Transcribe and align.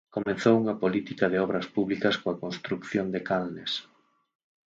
Comezou 0.15 0.55
unha 0.61 0.79
política 0.83 1.25
de 1.31 1.37
obras 1.45 1.65
públicas 1.75 2.15
coa 2.21 2.39
construción 2.43 3.05
de 3.13 3.21
canles. 3.29 3.71